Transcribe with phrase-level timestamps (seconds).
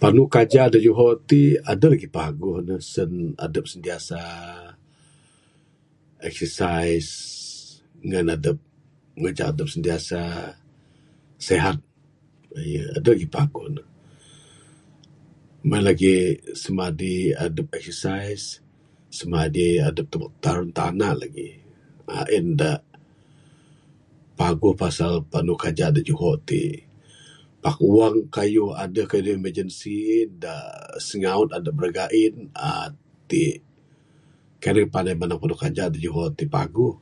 [0.00, 3.12] Penu kejak de juho tik edeh legi paguh ne, sen
[3.46, 4.22] edep sentiasa,
[6.28, 7.10] exercise,
[8.06, 8.58] ngin edep
[9.20, 10.20] ngencak edep sentiasa
[11.46, 11.76] sihat,
[12.58, 13.82] aye, edeh ih paguh ne.
[15.66, 16.16] Mbeh legi,
[16.62, 17.16] semadi
[17.46, 18.44] edep exercise,
[19.18, 21.48] semadi edep tubek terun tanak lagi,
[22.12, 22.72] uhh en de,
[24.38, 26.72] paguh pasal penu kejak de juhok tik..,
[27.64, 29.98] pak wong keyuh edeh kanih emergency
[30.42, 30.54] de
[31.06, 32.88] singaut edep rak giin uhh
[33.28, 33.58] tik,
[34.64, 34.88] kanek
[35.22, 36.94] penu kejak tik de juhok tik paguh.